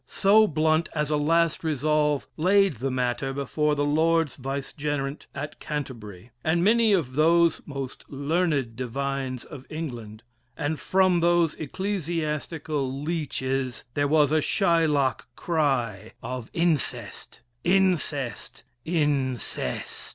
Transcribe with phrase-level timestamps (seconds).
[0.07, 6.31] So Blount, as a last resolve, laid the matter before the Lord's Vicegerent at Canterbury,
[6.43, 10.23] and many of the most learned divines of England;
[10.57, 19.83] and from those ecclesiastical leeches there was a Shylock cry of _incest, incest, incest!